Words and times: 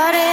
started. 0.00 0.29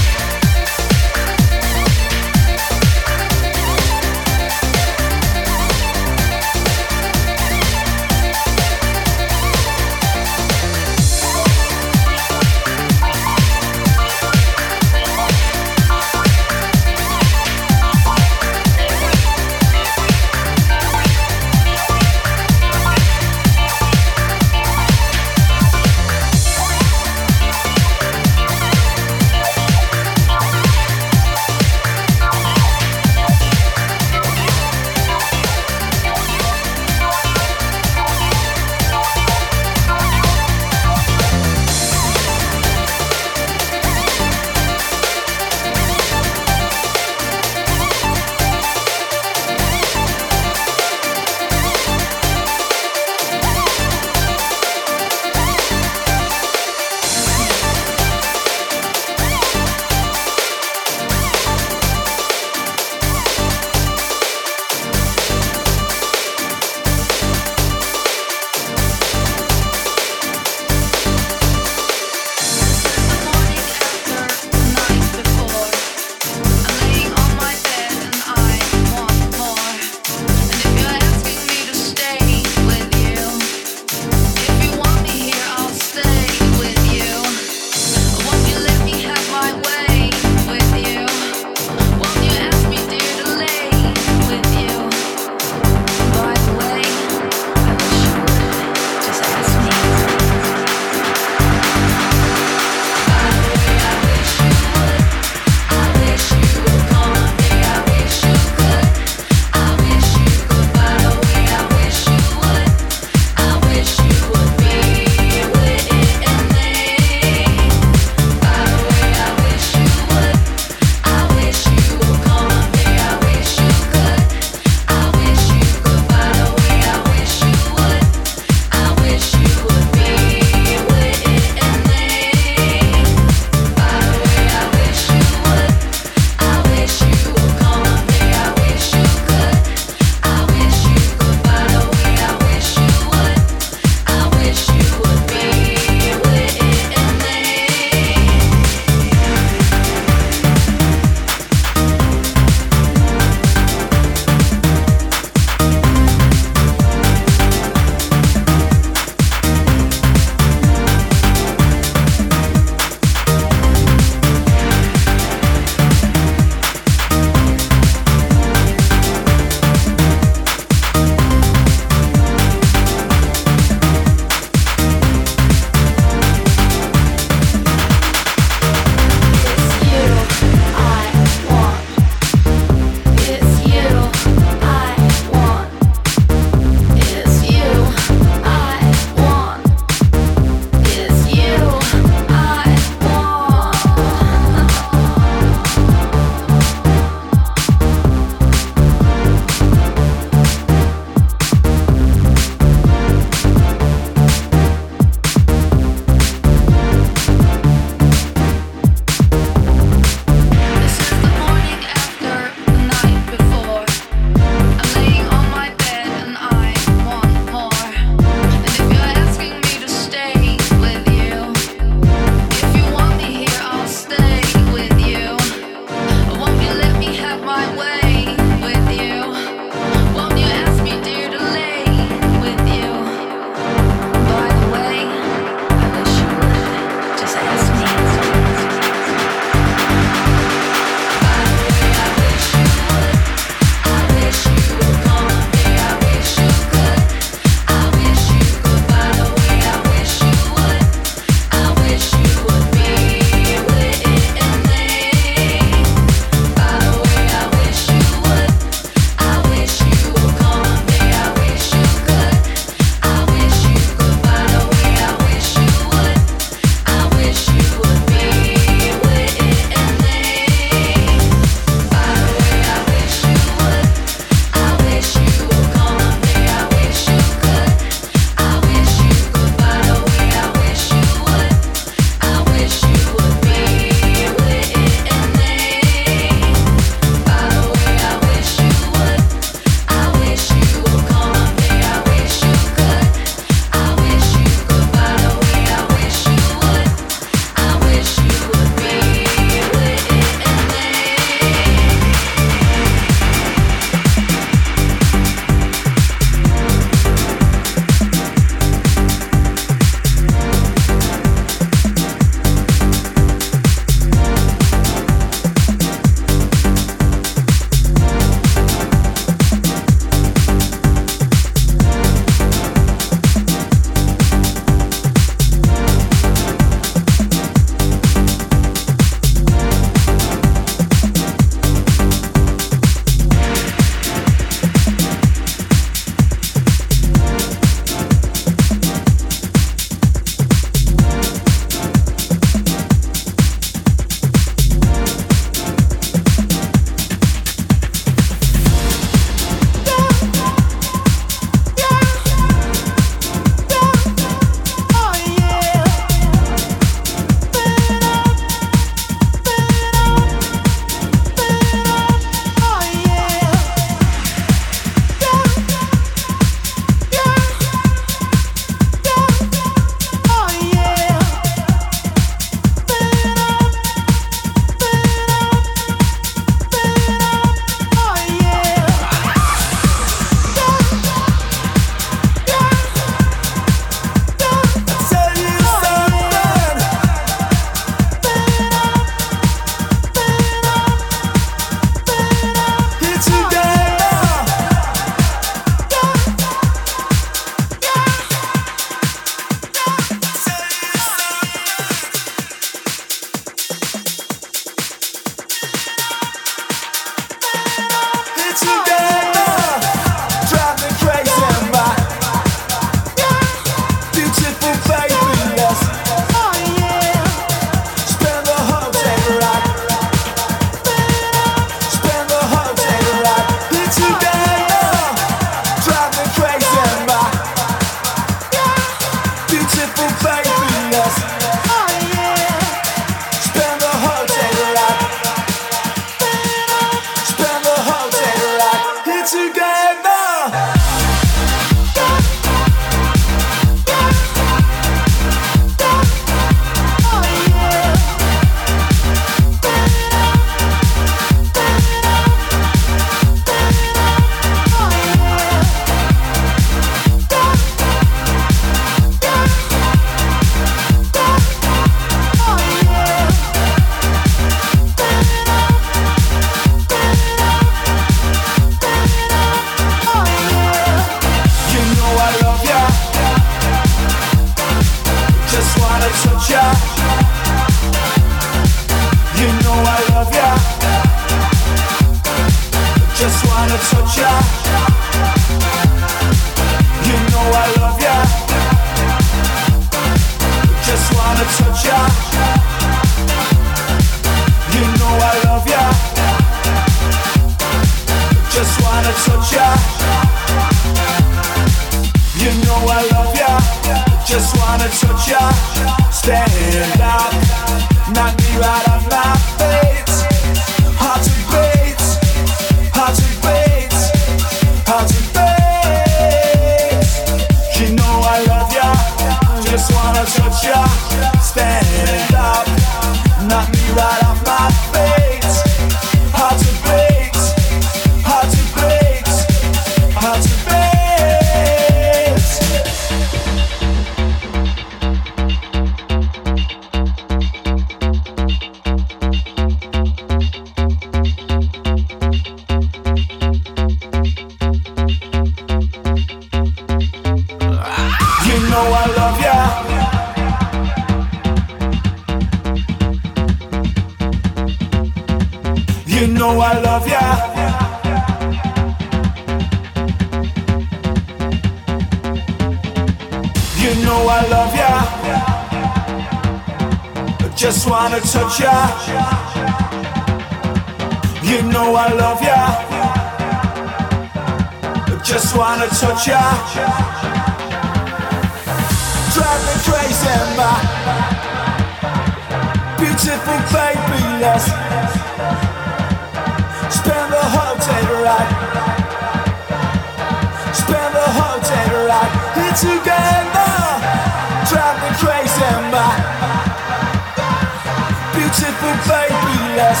beautiful 598.42 598.94
baby, 599.06 599.56
let's 599.78 600.00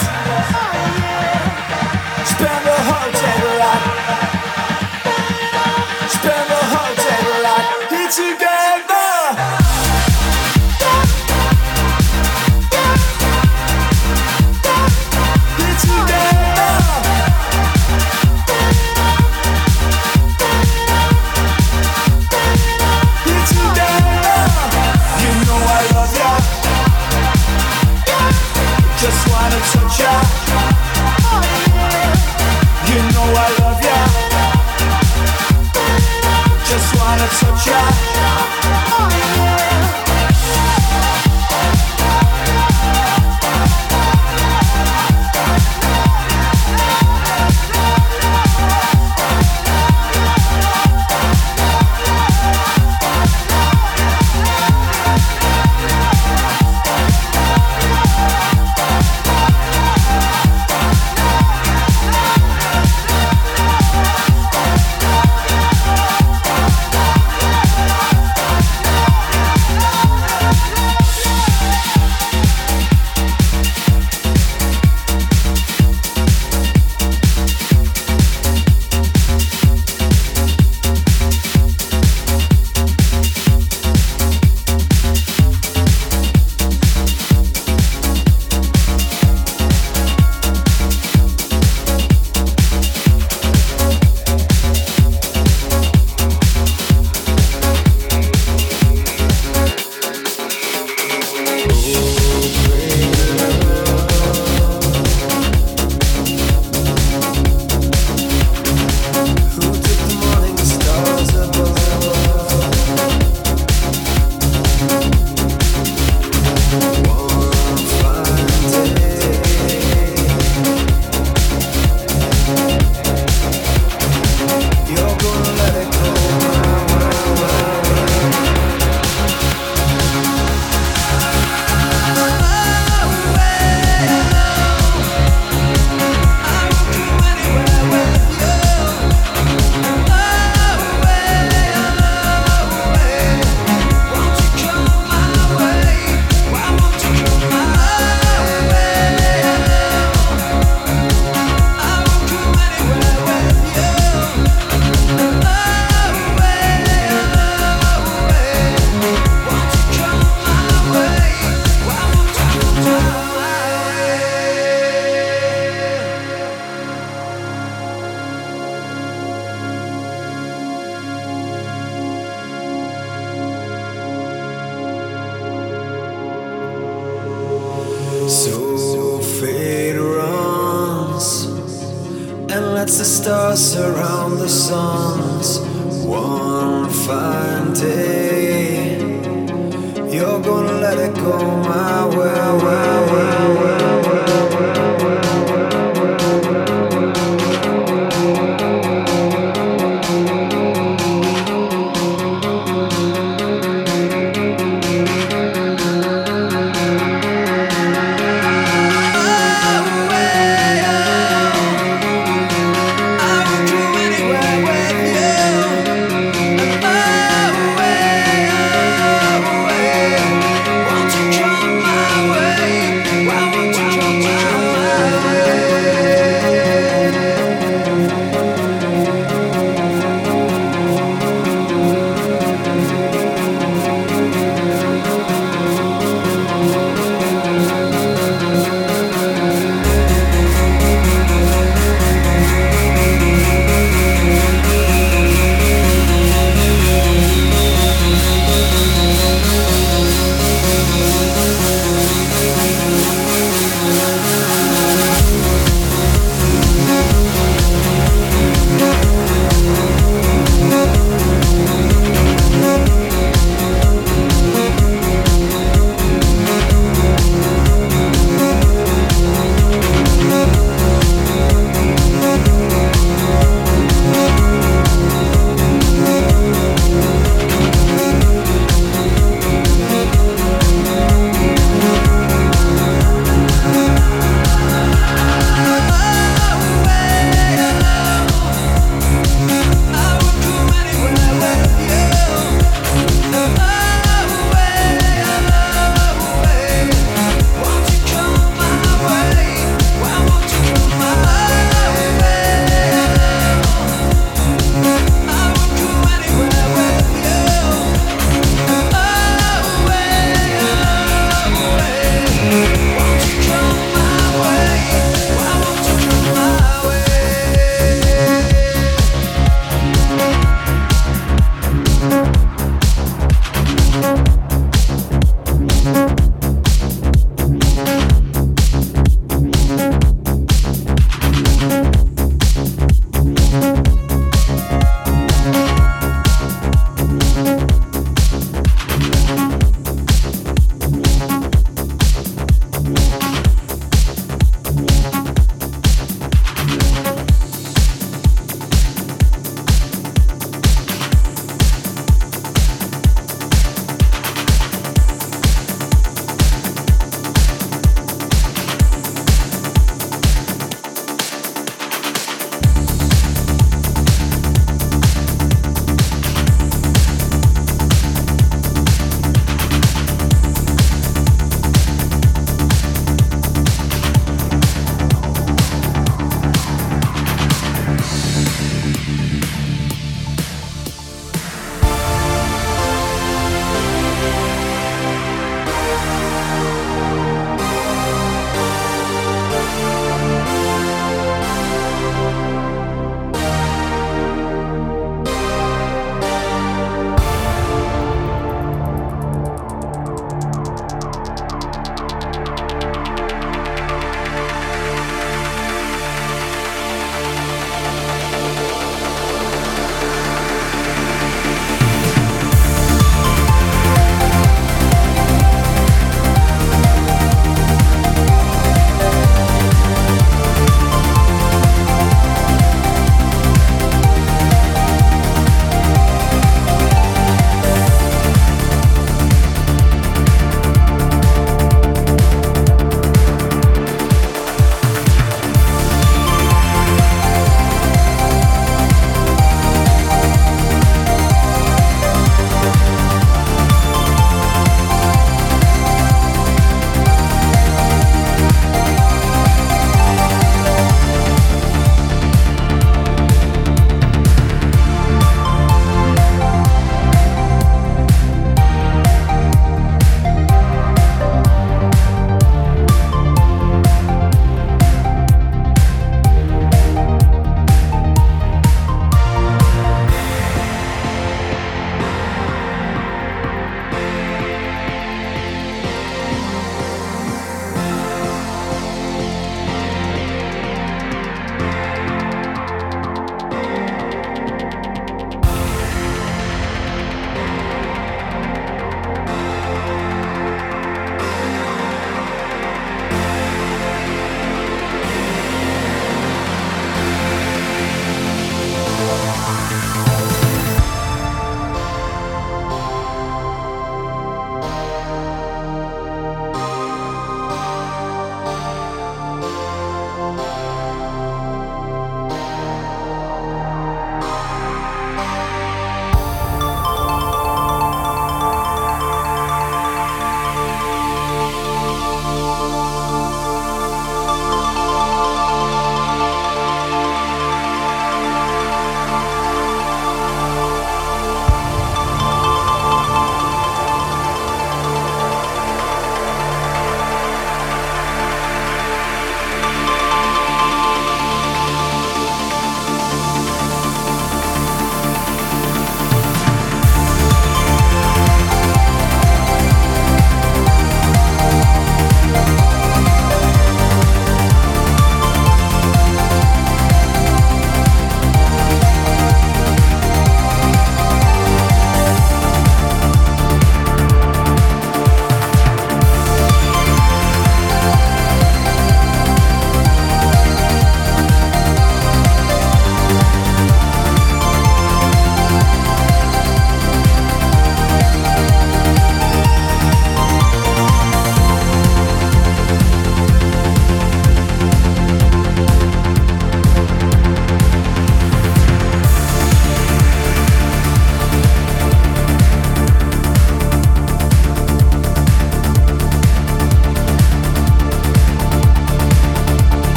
spend 2.32 2.62
the 2.66 2.76
whole 2.88 3.12
day 3.22 3.38
right. 3.60 3.84
Spend 6.08 6.46
the 6.50 6.62
whole 6.72 6.94
day 7.04 7.22
right 7.44 7.66
here 7.90 8.10
together. 8.10 8.51
gonna 37.22 37.30
touch 37.38 37.66
ya. 37.66 38.81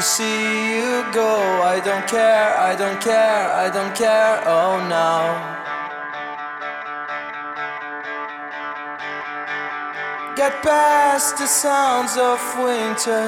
To 0.00 0.06
see 0.06 0.76
you 0.76 1.04
go. 1.12 1.60
I 1.62 1.78
don't 1.84 2.06
care, 2.08 2.56
I 2.56 2.74
don't 2.74 3.00
care, 3.02 3.52
I 3.64 3.68
don't 3.68 3.94
care. 3.94 4.40
Oh 4.46 4.80
no. 4.88 5.12
Get 10.36 10.62
past 10.62 11.36
the 11.36 11.46
sounds 11.46 12.16
of 12.16 12.40
winter 12.56 13.26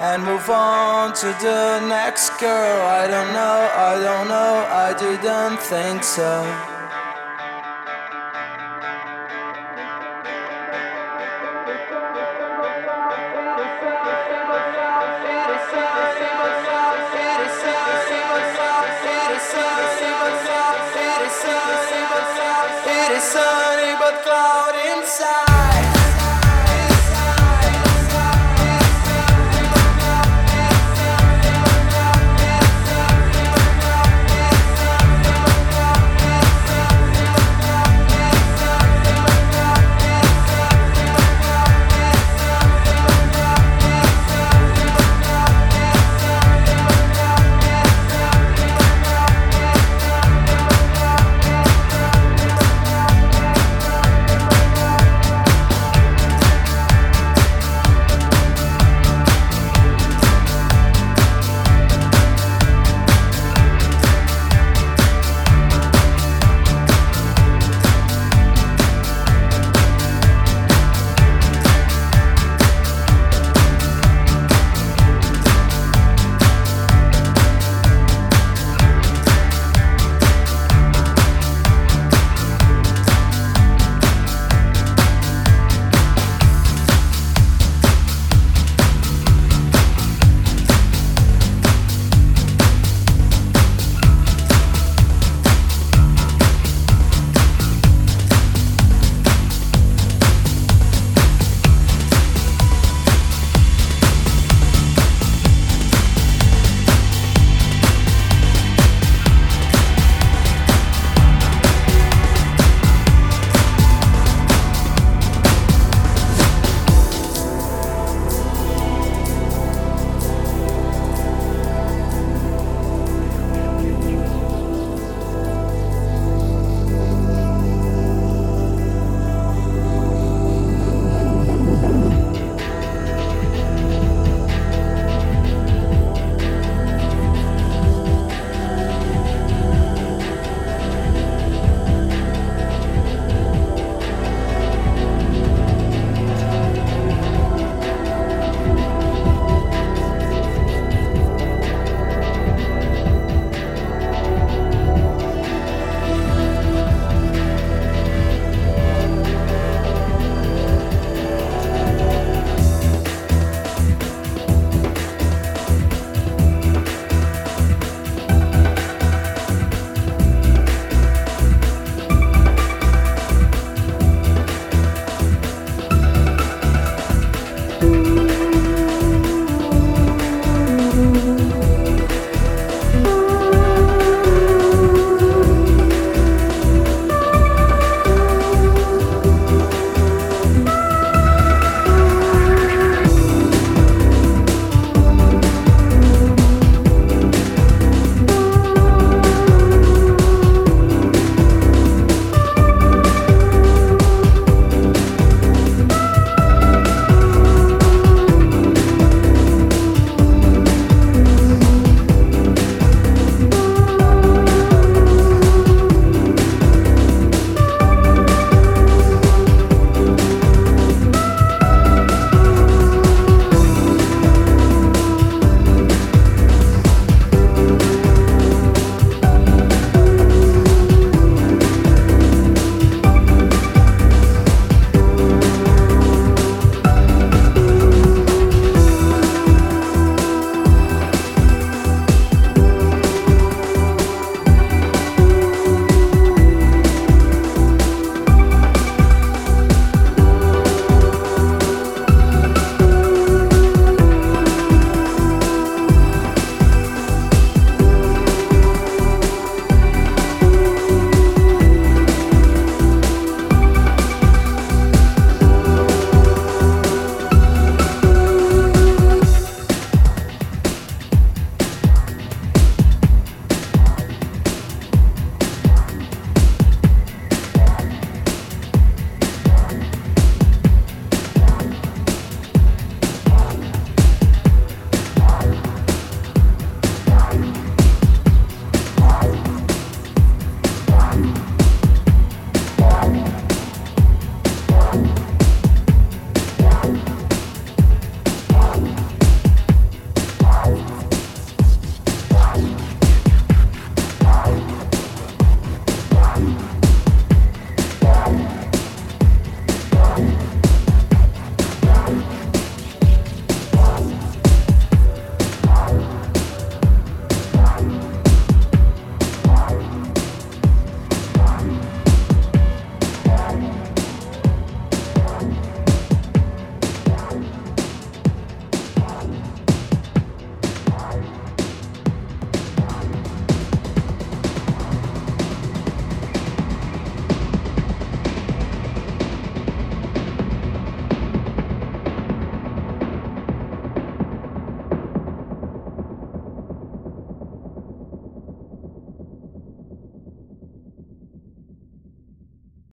and 0.00 0.24
move 0.24 0.50
on 0.50 1.14
to 1.22 1.26
the 1.40 1.86
next 1.86 2.30
girl. 2.40 2.80
I 2.82 3.06
don't 3.06 3.32
know, 3.32 3.58
I 3.90 3.94
don't 4.02 4.26
know, 4.26 4.54
I 4.86 4.94
didn't 4.98 5.60
think 5.60 6.02
so. 6.02 6.71